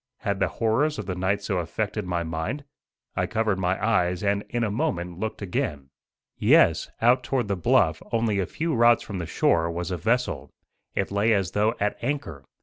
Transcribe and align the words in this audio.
Had 0.21 0.39
the 0.39 0.47
horrors 0.47 0.97
of 0.97 1.05
the 1.05 1.13
night 1.13 1.43
so 1.43 1.59
affected 1.59 2.07
my 2.07 2.23
mind? 2.23 2.63
I 3.15 3.27
covered 3.27 3.59
my 3.59 3.77
eyes, 3.87 4.23
and 4.23 4.43
in 4.49 4.63
a 4.63 4.71
moment 4.71 5.19
looked 5.19 5.43
again. 5.43 5.91
Yes, 6.39 6.89
out 7.03 7.23
toward 7.23 7.47
the 7.47 7.55
bluff, 7.55 8.01
only 8.11 8.39
a 8.39 8.47
few 8.47 8.73
rods 8.73 9.03
from 9.03 9.19
the 9.19 9.27
shore, 9.27 9.69
was 9.69 9.91
a 9.91 9.97
vessel. 9.97 10.49
It 10.95 11.11
lay 11.11 11.33
as 11.33 11.51
though 11.51 11.75
at 11.79 11.99
anchor. 12.03 12.43